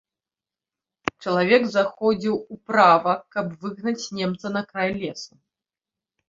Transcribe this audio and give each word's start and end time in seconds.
Чалавек 1.23 1.63
заходзіў 1.73 2.39
управа, 2.55 3.13
каб 3.37 3.53
выгнаць 3.67 4.07
немца 4.21 4.47
на 4.57 4.61
край 4.73 4.89
лесу. 5.05 5.33